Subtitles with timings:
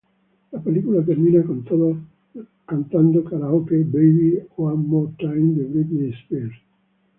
[0.51, 1.95] La película termina con todos
[2.65, 6.55] cantando karaoke "Baby one more time" de Britney Spears.